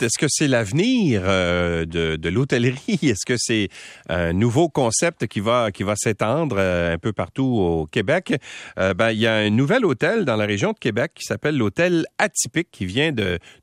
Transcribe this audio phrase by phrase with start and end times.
[0.00, 2.98] Est-ce que c'est l'avenir euh, de, l'hôtellerie?
[3.02, 3.68] Est-ce que c'est
[4.08, 8.34] un nouveau concept qui va, qui va s'étendre euh, un peu partout au Québec?
[8.76, 11.56] Euh, ben, il y a un nouvel hôtel dans la région de Québec qui s'appelle
[11.56, 13.12] l'hôtel Atypique qui vient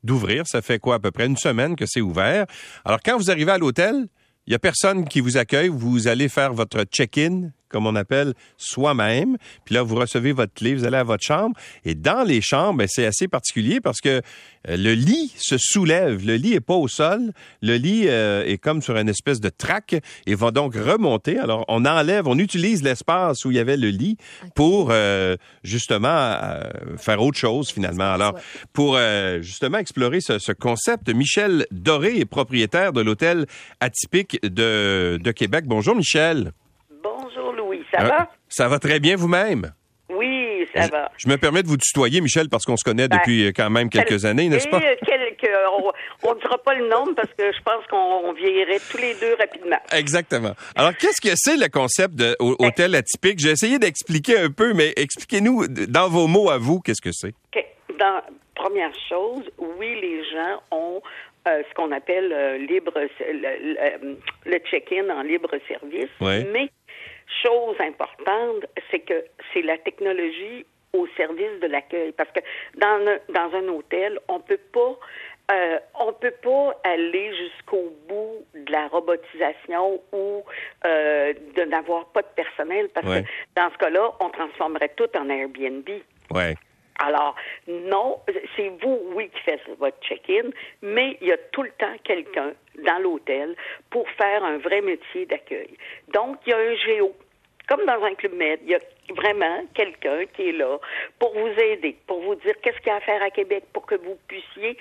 [0.02, 0.46] d'ouvrir.
[0.46, 2.46] Ça fait quoi, à peu près une semaine que c'est ouvert.
[2.86, 4.06] Alors, quand vous arrivez à l'hôtel,
[4.46, 5.68] il n'y a personne qui vous accueille.
[5.68, 9.36] Vous allez faire votre check-in, comme on appelle, soi-même.
[9.64, 11.56] Puis là, vous recevez votre clé, vous allez à votre chambre.
[11.84, 14.20] Et dans les chambres, ben, c'est assez particulier parce que
[14.68, 16.24] euh, le lit se soulève.
[16.24, 17.32] Le lit est pas au sol.
[17.62, 19.96] Le lit euh, est comme sur une espèce de traque
[20.26, 21.38] et va donc remonter.
[21.38, 24.16] Alors, on enlève, on utilise l'espace où il y avait le lit
[24.54, 26.36] pour euh, justement
[26.96, 28.12] faire autre chose finalement.
[28.12, 28.34] Alors,
[28.72, 28.98] pour
[29.40, 33.46] justement explorer ce, ce, concept, Michel Doré est propriétaire de l'hôtel
[33.80, 35.64] atypique de, de Québec.
[35.66, 36.52] Bonjour, Michel.
[37.92, 38.28] Ça va?
[38.48, 39.72] Ça va très bien vous-même?
[40.08, 41.10] Oui, ça va.
[41.16, 43.88] Je me permets de vous tutoyer, Michel, parce qu'on se connaît ben, depuis quand même
[43.88, 44.80] quelques années, n'est-ce pas?
[44.80, 45.50] Quelques,
[46.22, 49.34] on ne dira pas le nom parce que je pense qu'on vieillirait tous les deux
[49.38, 49.78] rapidement.
[49.92, 50.52] Exactement.
[50.76, 53.38] Alors, qu'est-ce que c'est le concept d'hôtel atypique?
[53.38, 57.34] J'ai essayé d'expliquer un peu, mais expliquez-nous dans vos mots à vous, qu'est-ce que c'est?
[57.98, 58.20] Dans,
[58.54, 61.02] première chose, oui, les gens ont
[61.48, 64.16] euh, ce qu'on appelle euh, libre le,
[64.46, 66.44] le check-in en libre service, oui.
[66.52, 66.70] mais
[67.42, 72.12] chose importante, c'est que c'est la technologie au service de l'accueil.
[72.12, 72.40] Parce que
[72.76, 74.98] dans un, dans un hôtel, on peut pas
[75.50, 80.44] euh, on peut pas aller jusqu'au bout de la robotisation ou
[80.86, 83.22] euh, de n'avoir pas de personnel parce ouais.
[83.22, 85.88] que dans ce cas-là, on transformerait tout en Airbnb.
[86.30, 86.54] Ouais.
[86.98, 87.34] Alors,
[87.66, 88.20] non,
[88.56, 90.50] c'est vous, oui, qui faites votre check-in,
[90.82, 92.52] mais il y a tout le temps quelqu'un
[92.84, 93.56] dans l'hôtel
[93.90, 95.76] pour faire un vrai métier d'accueil.
[96.08, 97.12] Donc, il y a un géo.
[97.68, 98.80] Comme dans un club med, il y a
[99.16, 100.78] vraiment quelqu'un qui est là
[101.18, 103.86] pour vous aider, pour vous dire qu'est-ce qu'il y a à faire à Québec pour
[103.86, 104.76] que vous puissiez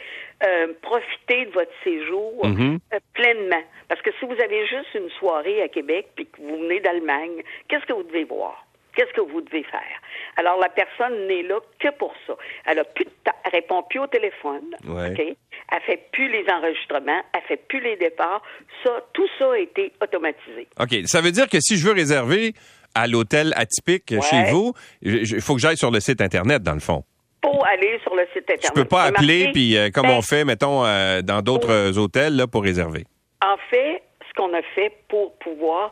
[0.45, 2.79] euh, profiter de votre séjour mm -hmm.
[2.93, 3.63] euh, pleinement.
[3.87, 7.43] Parce que si vous avez juste une soirée à Québec puis que vous venez d'Allemagne,
[7.67, 8.65] qu'est-ce que vous devez voir?
[8.95, 10.01] Qu'est-ce que vous devez faire?
[10.37, 12.33] Alors, la personne n'est là que pour ça.
[12.65, 14.75] Elle a plus de temps, elle répond plus au téléphone.
[14.85, 15.11] Ouais.
[15.11, 15.19] OK?
[15.19, 18.41] Elle fait plus les enregistrements, elle fait plus les départs.
[18.83, 20.67] Ça, tout ça a été automatisé.
[20.79, 20.93] OK.
[21.05, 22.53] Ça veut dire que si je veux réserver
[22.93, 24.21] à l'hôtel atypique ouais.
[24.21, 27.03] chez vous, il faut que j'aille sur le site Internet, dans le fond.
[27.41, 28.65] Pour aller sur le site Internet.
[28.67, 32.35] Je peux pas appeler, puis euh, comme ben, on fait, mettons, euh, dans d'autres hôtels,
[32.35, 33.05] là, pour réserver.
[33.43, 35.91] En fait, ce qu'on a fait pour pouvoir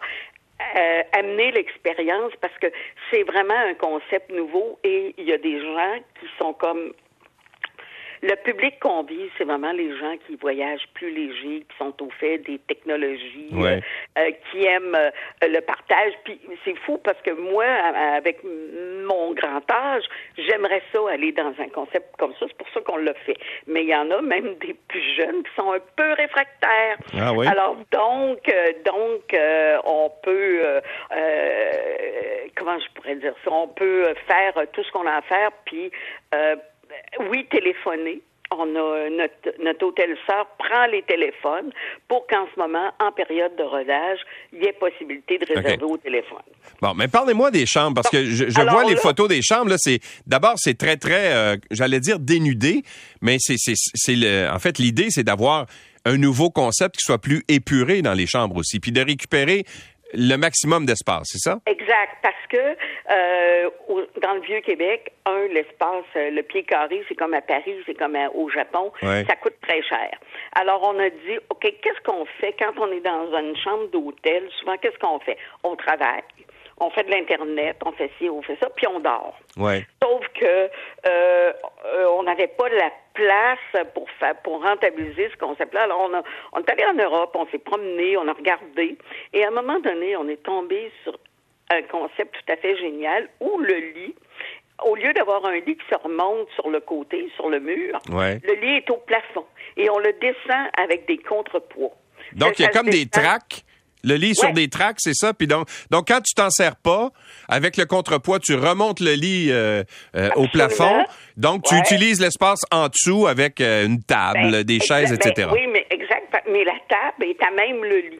[0.75, 2.68] euh, amener l'expérience parce que
[3.09, 6.94] c'est vraiment un concept nouveau et il y a des gens qui sont comme
[8.22, 12.09] le public qu'on vise, c'est vraiment les gens qui voyagent plus légers, qui sont au
[12.19, 13.81] fait des technologies, ouais.
[14.18, 15.09] euh, qui aiment euh,
[15.41, 16.13] le partage.
[16.25, 20.03] Puis c'est fou parce que moi, avec mon grand âge,
[20.38, 22.46] j'aimerais ça aller dans un concept comme ça.
[22.47, 23.38] C'est pour ça qu'on l'a fait.
[23.68, 26.97] Mais il y en a même des plus jeunes qui sont un peu réfractaires.
[27.18, 27.47] Ah oui?
[27.47, 29.35] Alors donc, euh, donc
[29.85, 30.62] on peut,
[32.56, 35.91] comment je pourrais dire ça, on peut faire tout ce qu'on a à faire, puis
[37.30, 38.22] oui, téléphoner.
[38.52, 41.72] On a notre, notre hôtel sœur prend les téléphones
[42.08, 44.18] pour qu'en ce moment, en période de rodage,
[44.52, 45.84] il y ait possibilité de réserver okay.
[45.84, 46.42] au téléphone.
[46.81, 49.70] Bon, mais parlez-moi des chambres parce que je, je vois les photos des chambres.
[49.70, 52.81] Là, c'est d'abord c'est très très, euh, j'allais dire dénudé,
[53.22, 55.68] mais c'est c'est le, en fait l'idée c'est d'avoir
[56.06, 59.64] un nouveau concept qui soit plus épuré dans les chambres aussi, puis de récupérer
[60.14, 61.59] le maximum d'espace, c'est ça?
[61.66, 67.34] Exact, parce que euh, au, dans le Vieux-Québec, un, l'espace, le pied carré, c'est comme
[67.34, 69.25] à Paris, c'est comme à, au Japon, ouais.
[69.28, 70.09] ça coûte très cher.
[70.53, 74.50] Alors, on a dit, OK, qu'est-ce qu'on fait quand on est dans une chambre d'hôtel?
[74.59, 75.38] Souvent, qu'est-ce qu'on fait?
[75.64, 76.24] On travaille.
[76.79, 79.38] On fait de l'Internet, on fait ci, on fait ça, puis on dort.
[79.57, 79.85] Ouais.
[80.01, 80.69] Sauf que
[81.07, 81.53] euh,
[82.17, 85.84] on n'avait pas la place pour faire, pour rentabiliser ce concept-là.
[85.84, 86.23] Alors, on, a,
[86.53, 88.97] on est allé en Europe, on s'est promené, on a regardé,
[89.34, 91.17] et à un moment donné, on est tombé sur
[91.72, 94.16] un concept tout à fait génial où le lit,
[94.85, 98.40] au lieu d'avoir un lit qui se remonte sur le côté, sur le mur, ouais.
[98.44, 99.46] le lit est au plafond
[99.78, 101.96] et on le descend avec des contrepoids.
[102.34, 103.64] Donc, il y a comme des tracks.
[104.03, 104.34] Le lit ouais.
[104.34, 105.34] sur des tracks, c'est ça.
[105.34, 107.09] Puis donc, donc quand tu t'en sers pas,
[107.47, 109.84] avec le contrepoids, tu remontes le lit euh,
[110.16, 111.05] euh, au plafond.
[111.37, 111.81] Donc, tu ouais.
[111.81, 115.49] utilises l'espace en dessous avec euh, une table, ben, des chaises, ben, etc.
[115.51, 116.43] Oui, mais exact.
[116.51, 118.19] Mais la table est à même le lit.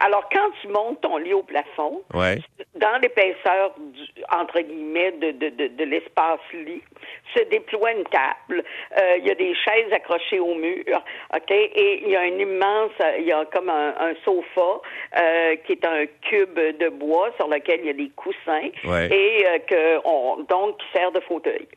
[0.00, 2.38] Alors, quand tu montes ton lit au plafond, ouais.
[2.74, 3.74] dans l'épaisseur,
[4.32, 6.82] entre guillemets, de, de, de, de l'espace lit,
[7.36, 8.64] se déploie une table.
[8.98, 11.02] Euh, il y a des chaises accrochées au mur,
[11.34, 11.50] OK?
[11.50, 14.80] Et il y a un immense, il y a comme un, un sofa
[15.20, 19.08] euh, qui est un cube de bois sur lequel il y a des coussins ouais.
[19.12, 21.68] et euh, que on, donc qui sert de fauteuil.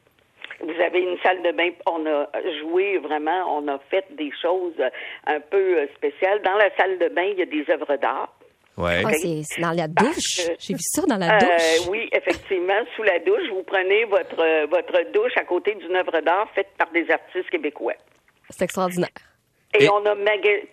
[0.63, 1.69] Vous avez une salle de bain.
[1.86, 2.27] On a
[2.62, 4.81] joué vraiment, on a fait des choses
[5.27, 6.42] un peu spéciales.
[6.42, 8.33] Dans la salle de bain, il y a des œuvres d'art.
[8.75, 9.04] Ouais.
[9.06, 10.50] Ah, c'est dans la douche?
[10.60, 11.88] J'ai vu ça dans la douche.
[11.89, 16.50] oui, effectivement, sous la douche, vous prenez votre votre douche à côté d'une œuvre d'art
[16.56, 17.94] faite par des artistes québécois.
[18.50, 19.10] C'est extraordinaire.
[19.80, 20.15] Et, on a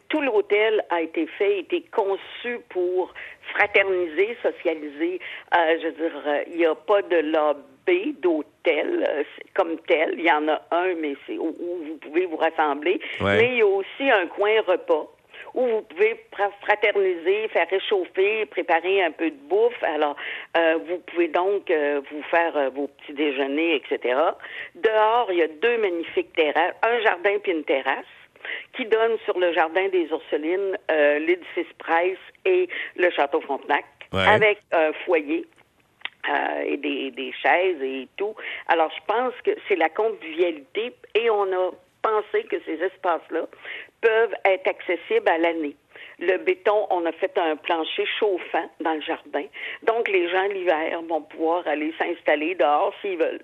[0.09, 3.15] tout l'hôtel a été fait, a été conçu pour
[3.55, 5.21] fraterniser, socialiser.
[5.57, 7.63] Euh, je veux dire, euh, il n'y a pas de lobby
[8.21, 9.23] d'hôtel euh,
[9.55, 10.15] comme tel.
[10.19, 13.01] Il y en a un, mais c'est où, vous pouvez vous rassembler.
[13.21, 15.09] Mais il y a aussi un coin repas
[15.55, 16.25] où vous pouvez
[16.63, 19.83] fraterniser, faire réchauffer, préparer un peu de bouffe.
[19.83, 20.15] Alors,
[20.87, 24.17] vous pouvez donc vous faire vos petits déjeuners, etc.
[24.77, 28.05] Dehors, il y a deux magnifiques terrasses, un jardin puis une terrasse
[28.75, 34.59] qui donne sur le jardin des Ursulines, euh, l'édifice Price et le château Frontenac, avec
[34.73, 35.47] un foyer.
[36.29, 38.35] Euh, et des, des, chaises et tout.
[38.69, 41.71] Alors, je pense que c'est la convivialité et on a
[42.03, 43.47] pensé que ces espaces-là
[44.03, 45.75] peuvent être accessibles à l'année.
[46.19, 49.45] Le béton, on a fait un plancher chauffant dans le jardin.
[49.83, 53.43] Donc, les gens l'hiver vont pouvoir aller s'installer dehors s'ils veulent.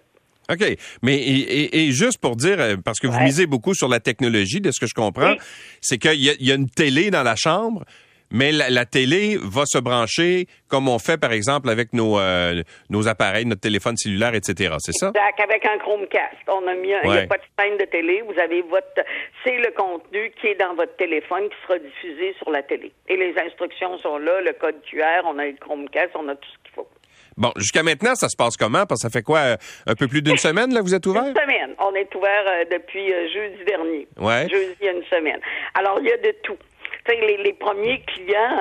[0.51, 0.77] OK.
[1.03, 4.71] Mais et, juste pour dire, euh, parce que vous misez beaucoup sur la technologie, de
[4.71, 5.35] ce que je comprends,
[5.81, 7.85] c'est qu'il y, a une télé dans la chambre,
[8.31, 13.09] mais la, télé va se brancher comme on fait, par exemple, avec nos, euh, nos
[13.09, 14.75] appareils, notre téléphone cellulaire, etc.
[14.79, 15.09] C'est ça?
[15.09, 16.37] Exact, avec un Chromecast.
[16.49, 18.23] On a mis il n'y a pas de chaîne de télé.
[18.23, 18.87] Vous avez votre...
[19.45, 22.93] C'est le contenu qui est dans votre téléphone qui sera diffusé sur la télé.
[23.09, 26.49] Et les instructions sont là, le code QR, on a le Chromecast, on a tout
[26.49, 26.89] ce qu'il faut.
[27.37, 28.87] Bon, jusqu'à maintenant, ça se passe comment?
[28.87, 29.57] Parce que ça fait quoi, euh,
[29.87, 31.25] un peu plus d'une semaine, là, vous êtes ouvert?
[31.25, 31.75] Une semaine.
[31.79, 34.09] On est ouvert euh, depuis jeudi dernier.
[34.17, 34.49] Ouais.
[34.49, 35.41] Jeudi, il y a une semaine.
[35.75, 36.57] Alors, il y a de tout.
[37.09, 38.59] Les, les, premiers clients,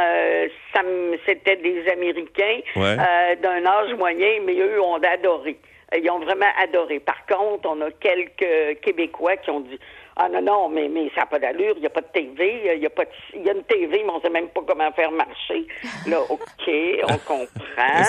[1.26, 5.58] c'était des Américains d'un âge moyen, mais eux ont adoré.
[5.96, 7.00] Ils ont vraiment adoré.
[7.00, 9.80] Par contre, on a quelques Québécois qui ont dit
[10.18, 12.76] ah non, non, mais, mais ça n'a pas d'allure, il n'y a pas de TV,
[12.76, 13.04] il y a pas
[13.34, 15.68] y a une TV, mais on ne sait même pas comment faire marcher.
[16.08, 16.72] Là, OK,
[17.04, 18.04] on comprend.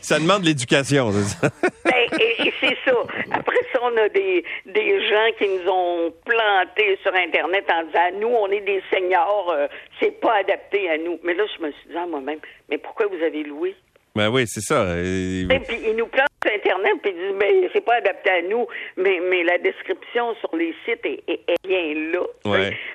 [0.00, 1.50] ça demande l'éducation, c'est ça?
[1.84, 2.96] ben, et, c'est ça.
[3.30, 8.18] Après ça, on a des, des gens qui nous ont plantés sur Internet en disant
[8.20, 9.68] nous, on est des seniors, euh,
[10.00, 11.20] c'est pas adapté à nous.
[11.22, 13.76] Mais là, je me suis dit à moi-même, mais pourquoi vous avez loué?
[14.16, 14.96] Ben oui, c'est ça.
[14.96, 16.28] Et puis ils nous plantent
[16.64, 18.66] Internet puis ils disent mais c'est pas adapté à nous,
[18.96, 22.24] mais mais la description sur les sites est, bien là.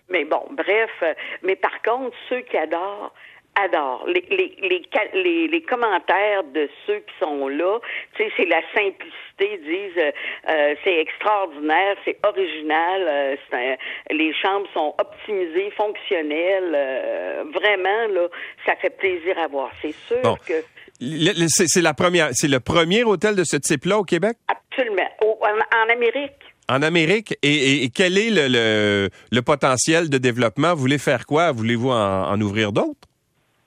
[0.10, 1.04] Mais bon, bref.
[1.44, 3.14] Mais par contre, ceux qui adorent
[3.56, 4.06] adorent.
[4.08, 7.80] Les, les, les, les, commentaires de ceux qui sont là,
[8.16, 10.12] tu sais, c'est la simplicité, disent euh,
[10.50, 13.76] euh, c'est extraordinaire, c'est original, euh,
[14.12, 18.28] les chambres sont optimisées, fonctionnelles, vraiment, là,
[18.66, 19.72] ça fait plaisir à voir.
[19.82, 20.64] C'est sûr que
[21.00, 24.38] c'est la première, c'est le premier hôtel de ce type-là au Québec?
[24.48, 25.10] Absolument.
[25.22, 26.34] en, Amérique.
[26.70, 27.36] En Amérique?
[27.42, 30.74] Et, quel est le, le, potentiel de développement?
[30.74, 31.52] Vous voulez faire quoi?
[31.52, 33.08] Voulez-vous en, ouvrir d'autres?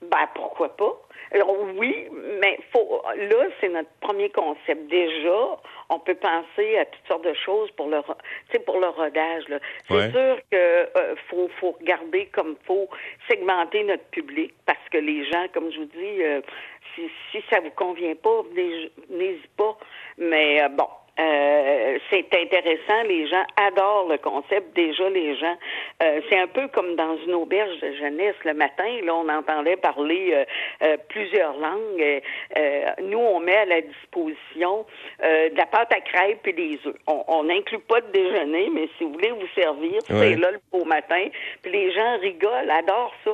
[0.03, 0.99] Ben, pourquoi pas?
[1.33, 1.95] Alors, oui,
[2.41, 4.91] mais faut, là, c'est notre premier concept.
[4.91, 5.57] Déjà,
[5.89, 8.01] on peut penser à toutes sortes de choses pour le,
[8.65, 9.45] pour le rodage.
[9.89, 12.89] C'est sûr que euh, faut, faut regarder comme faut
[13.29, 16.41] segmenter notre public parce que les gens, comme je vous dis, euh,
[16.95, 18.43] si, si ça vous convient pas,
[19.11, 19.77] n'hésitez pas.
[20.19, 20.89] Mais euh, bon,
[21.19, 23.03] euh, c'est intéressant.
[23.07, 24.75] Les gens adorent le concept.
[24.75, 25.57] Déjà, les gens,
[26.03, 28.89] euh, c'est un peu comme dans une auberge de jeunesse le matin.
[29.05, 30.45] Là, on entendait parler
[31.09, 32.23] plusieurs langues.
[33.03, 34.87] nous, on met à la disposition
[35.21, 36.97] de la pâte à crêpes et des œufs.
[37.07, 40.85] On n'inclut pas de déjeuner, mais si vous voulez vous servir, c'est là le beau
[40.85, 41.27] matin.
[41.63, 43.33] Puis les gens rigolent, adorent ça.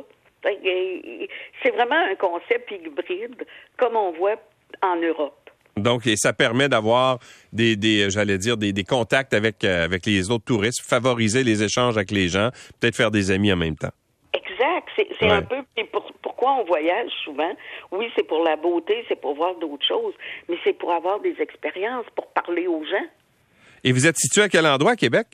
[1.62, 4.37] C'est vraiment un concept hybride, comme on voit
[4.82, 5.48] en Europe.
[5.82, 7.18] Donc, et ça permet d'avoir
[7.52, 11.62] des, des j'allais dire, des, des contacts avec, euh, avec les autres touristes, favoriser les
[11.62, 13.92] échanges avec les gens, peut-être faire des amis en même temps.
[14.32, 14.88] Exact.
[15.20, 15.56] C'est un peu
[16.23, 17.52] pourquoi on voyage souvent?
[17.90, 20.14] Oui, c'est pour la beauté, c'est pour voir d'autres choses,
[20.49, 23.06] mais c'est pour avoir des expériences, pour parler aux gens.
[23.82, 25.26] Et vous êtes situé à quel endroit, à Québec?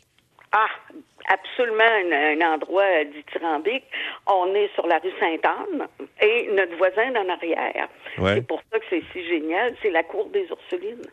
[0.53, 0.67] Ah,
[1.29, 3.85] absolument un, endroit dithyrambique.
[4.27, 5.87] On est sur la rue Sainte-Anne
[6.21, 7.89] et notre voisin d'en arrière.
[8.17, 11.07] C'est pour ça que c'est si génial, c'est la cour des Ursulines.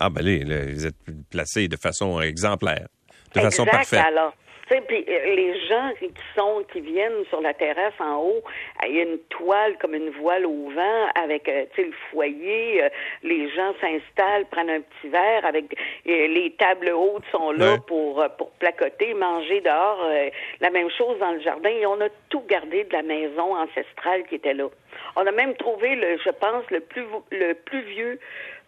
[0.00, 0.96] Ah ben là, vous êtes
[1.30, 2.86] placé de façon exemplaire,
[3.34, 4.04] de façon parfaite.
[4.06, 4.32] Alors,
[4.68, 8.42] puis euh, les gens qui sont qui viennent sur la terrasse en haut,
[8.86, 12.82] il y a une toile comme une voile au vent avec euh, le foyer.
[12.84, 12.88] Euh,
[13.22, 18.50] les gens s'installent, prennent un petit verre avec les tables hautes sont là pour pour
[18.52, 20.04] placoter, manger dehors.
[20.60, 24.24] la même chose dans le jardin et on a tout gardé de la maison ancestrale
[24.28, 24.68] qui était là.
[25.16, 28.18] On a même trouvé, le, je pense, le plus, le plus vieux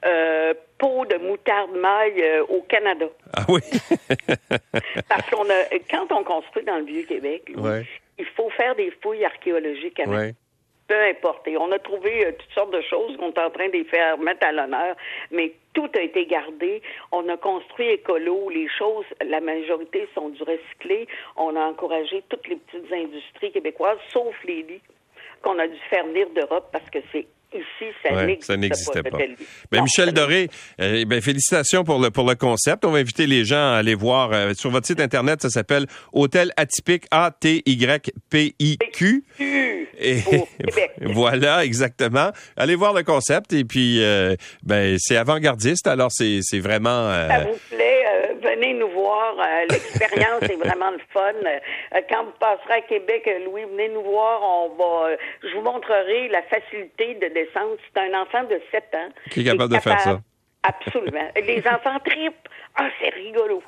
[0.06, 3.06] euh, pot de moutarde maille euh, au Canada.
[3.36, 3.60] Ah oui?
[5.08, 7.84] Parce qu'on a, quand on construit dans le Vieux-Québec, Ouais.
[8.18, 10.00] il faut faire des fouilles archéologiques.
[10.06, 10.34] Ouais.
[10.88, 11.46] Peu importe.
[11.46, 13.84] Et on a trouvé euh, toutes sortes de choses qu'on est en train de les
[13.84, 14.96] faire mettre à l'honneur,
[15.30, 16.82] mais tout a été gardé.
[17.12, 18.50] On a construit écolo.
[18.50, 21.06] Les choses, la majorité sont du recyclé.
[21.36, 24.82] On a encouragé toutes les petites industries québécoises, sauf les lits
[25.42, 29.18] qu'on a dû faire venir d'Europe parce que c'est ici, ça Ouais, n'existait pas.
[29.18, 29.24] pas.
[29.70, 30.48] Ben, Michel Doré,
[30.80, 32.84] euh, ben, félicitations pour le, pour le concept.
[32.84, 35.42] On va inviter les gens à aller voir euh, sur votre site Internet.
[35.42, 39.24] Ça s'appelle Hôtel Atypique, A-T-Y-P-I-Q.
[40.02, 40.16] Et
[41.02, 42.30] voilà, exactement.
[42.56, 47.08] Allez voir le concept et puis, euh, ben, c'est avant-gardiste, alors c'est c'est vraiment...
[47.08, 48.02] euh, Ça vous plaît,
[48.42, 48.99] venez nous voir.
[49.38, 51.32] Euh, L'expérience est vraiment le fun.
[51.44, 54.40] Euh, quand vous passerez à Québec, euh, Louis, venez nous voir.
[54.42, 57.76] On va, je vous montrerai la facilité de descendre.
[57.92, 59.08] C'est un enfant de 7 ans.
[59.30, 60.20] Qui est capable de faire ça.
[60.62, 61.28] Absolument.
[61.36, 62.48] Les enfants tripent.
[62.76, 63.62] Ah, c'est rigolo.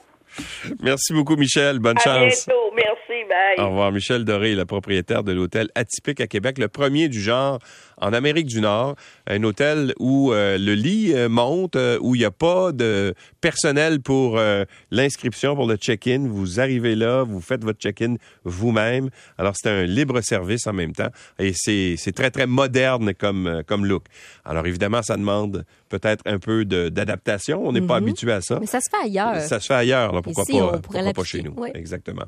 [0.83, 1.79] Merci beaucoup, Michel.
[1.79, 2.47] Bonne À chance.
[2.47, 2.72] bientôt.
[2.75, 3.29] Merci.
[3.29, 3.65] Bye.
[3.65, 7.59] Au revoir, Michel Doré, le propriétaire de l'hôtel Atypique à Québec, le premier du genre
[8.01, 8.97] en Amérique du Nord.
[9.27, 13.15] Un hôtel où euh, le lit euh, monte, euh, où il n'y a pas de
[13.41, 16.27] personnel pour euh, l'inscription, pour le check-in.
[16.29, 19.09] Vous arrivez là, vous faites votre check-in vous-même.
[19.39, 21.11] Alors, c'est un libre service en même temps.
[21.39, 24.05] Et c'est très, très moderne comme, euh, comme look.
[24.45, 27.63] Alors, évidemment, ça demande peut-être un peu d'adaptation.
[27.65, 28.59] On n'est pas habitué à ça.
[28.59, 29.41] Mais ça se fait ailleurs.
[29.43, 31.55] Ça se fait ailleurs, là, pourquoi Ici, pas, pourquoi pas chez nous?
[31.57, 31.69] oui.
[31.75, 32.21] Exactement.